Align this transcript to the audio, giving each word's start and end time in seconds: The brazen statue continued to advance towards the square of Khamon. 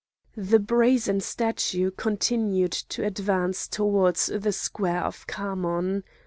The 0.35 0.57
brazen 0.57 1.19
statue 1.21 1.91
continued 1.91 2.71
to 2.71 3.05
advance 3.05 3.67
towards 3.67 4.31
the 4.33 4.51
square 4.51 5.03
of 5.03 5.27
Khamon. 5.27 6.03